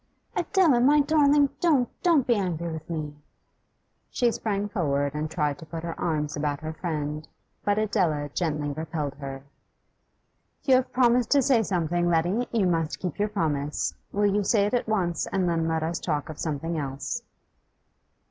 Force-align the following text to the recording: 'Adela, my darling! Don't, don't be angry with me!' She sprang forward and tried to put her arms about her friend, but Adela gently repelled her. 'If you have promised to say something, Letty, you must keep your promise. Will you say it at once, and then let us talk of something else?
'Adela, 0.35 0.81
my 0.81 0.99
darling! 0.99 1.47
Don't, 1.59 1.87
don't 2.01 2.25
be 2.25 2.33
angry 2.33 2.69
with 2.73 2.89
me!' 2.89 3.13
She 4.09 4.31
sprang 4.31 4.67
forward 4.67 5.13
and 5.13 5.29
tried 5.29 5.59
to 5.59 5.65
put 5.67 5.83
her 5.83 5.93
arms 6.01 6.35
about 6.35 6.61
her 6.61 6.73
friend, 6.73 7.27
but 7.63 7.77
Adela 7.77 8.27
gently 8.29 8.71
repelled 8.71 9.13
her. 9.19 9.43
'If 10.63 10.67
you 10.67 10.75
have 10.77 10.91
promised 10.91 11.29
to 11.33 11.43
say 11.43 11.61
something, 11.61 12.09
Letty, 12.09 12.47
you 12.51 12.65
must 12.65 12.97
keep 12.97 13.19
your 13.19 13.29
promise. 13.29 13.93
Will 14.11 14.25
you 14.25 14.43
say 14.43 14.65
it 14.65 14.73
at 14.73 14.89
once, 14.89 15.27
and 15.27 15.47
then 15.47 15.67
let 15.67 15.83
us 15.83 15.99
talk 15.99 16.29
of 16.29 16.39
something 16.39 16.79
else? 16.79 17.21